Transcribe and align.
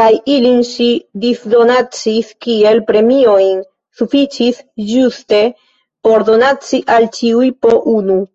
Kaj 0.00 0.04
ilin 0.34 0.60
ŝi 0.68 0.86
disdonacis 1.24 2.30
kiel 2.46 2.80
premiojn. 2.92 3.60
Sufiĉis 4.02 4.64
ĝuste 4.94 5.46
por 6.08 6.28
donaci 6.32 6.84
al 6.98 7.14
ĉiuj 7.20 7.54
po 7.66 7.80
unu. 8.00 8.26